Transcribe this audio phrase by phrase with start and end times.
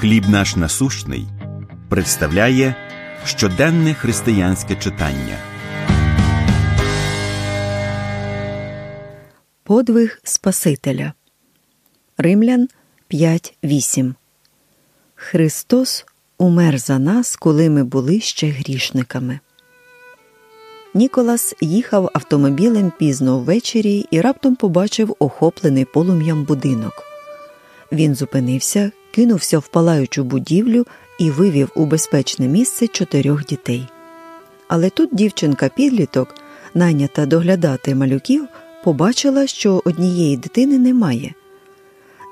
[0.00, 1.26] Хліб наш насущний
[1.88, 2.74] представляє
[3.24, 5.38] щоденне християнське читання.
[9.62, 11.12] Подвиг Спасителя.
[12.18, 12.68] Римлян
[13.10, 14.14] 5.8
[15.14, 16.06] Христос
[16.38, 19.40] умер за нас, коли ми були ще грішниками.
[20.94, 27.07] Ніколас їхав автомобілем пізно ввечері і раптом побачив охоплений полум'ям будинок.
[27.92, 30.86] Він зупинився, кинувся в палаючу будівлю
[31.18, 33.88] і вивів у безпечне місце чотирьох дітей.
[34.68, 36.34] Але тут дівчинка підліток,
[36.74, 38.48] найнята доглядати малюків,
[38.84, 41.34] побачила, що однієї дитини немає.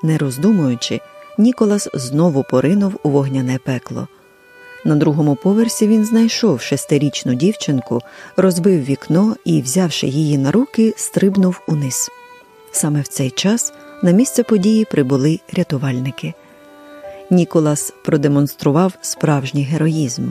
[0.03, 1.01] Не роздумуючи,
[1.37, 4.07] Ніколас знову поринув у вогняне пекло.
[4.85, 8.01] На другому поверсі він знайшов шестирічну дівчинку,
[8.37, 12.09] розбив вікно і, взявши її на руки, стрибнув униз.
[12.71, 16.33] Саме в цей час на місце події прибули рятувальники.
[17.31, 20.29] Ніколас продемонстрував справжній героїзм.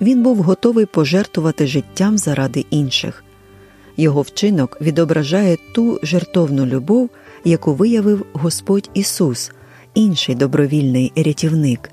[0.00, 3.24] Він був готовий пожертвувати життям заради інших.
[3.96, 7.10] Його вчинок відображає ту жертовну любов,
[7.44, 9.52] яку виявив Господь Ісус,
[9.94, 11.90] інший добровільний рятівник,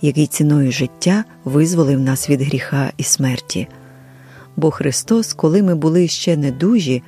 [0.00, 3.68] який ціною життя визволив нас від гріха і смерті.
[4.56, 7.02] Бо Христос, коли ми були ще недужі,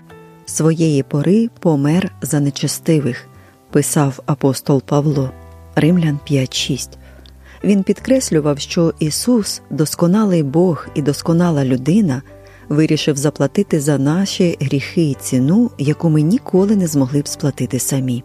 [0.47, 3.29] своєї пори помер за нечестивих,
[3.71, 5.31] писав апостол Павло,
[5.75, 6.89] Римлян 5.6.
[7.65, 12.23] Він підкреслював, що Ісус, досконалий Бог і досконала людина,
[12.69, 18.25] вирішив заплатити за наші гріхи і ціну, яку ми ніколи не змогли б сплатити самі.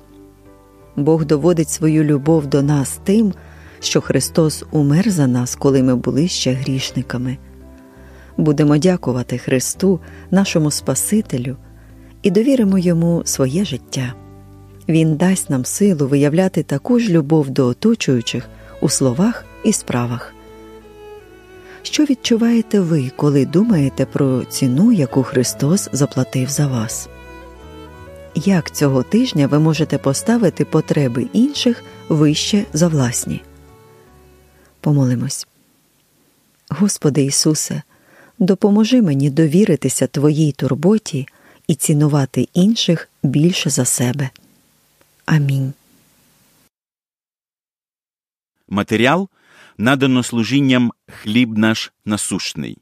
[0.95, 3.33] Бог доводить свою любов до нас тим,
[3.79, 7.37] що Христос умер за нас, коли ми були ще грішниками.
[8.37, 9.99] Будемо дякувати Христу,
[10.31, 11.57] нашому Спасителю,
[12.23, 14.13] і довіримо йому своє життя.
[14.87, 18.49] Він дасть нам силу виявляти таку ж любов до оточуючих
[18.81, 20.33] у словах і справах.
[21.83, 27.09] Що відчуваєте ви, коли думаєте про ціну, яку Христос заплатив за вас?
[28.35, 33.41] Як цього тижня ви можете поставити потреби інших вище за власні?
[34.81, 35.47] Помолимось.
[36.69, 37.81] Господи Ісусе,
[38.39, 41.27] допоможи мені довіритися Твоїй турботі
[41.67, 44.29] і цінувати інших більше за себе.
[45.25, 45.73] Амінь.
[48.69, 49.29] Матеріал
[49.77, 52.77] надано служінням хліб наш насущний.